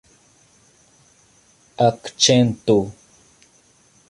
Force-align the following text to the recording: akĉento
akĉento 1.87 2.79